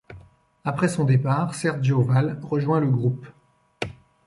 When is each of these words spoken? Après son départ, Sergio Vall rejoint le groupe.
Après 0.65 0.87
son 0.87 1.03
départ, 1.03 1.53
Sergio 1.53 2.01
Vall 2.01 2.39
rejoint 2.41 2.79
le 2.79 2.89
groupe. 2.89 3.27